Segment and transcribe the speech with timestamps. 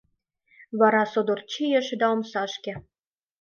[0.79, 2.73] Вара содор чийыш да— омсашке.